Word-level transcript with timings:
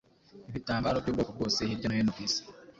ibitambaro 0.49 0.97
byubwoko 1.03 1.31
bwose 1.37 1.59
hirya 1.69 1.87
no 1.87 1.95
hino 1.97 2.11
ku 2.15 2.19
isi 2.27 2.41